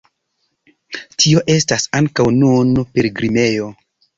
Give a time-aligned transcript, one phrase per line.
[1.17, 3.73] Tio estas ankaŭ nun pilgrimejo.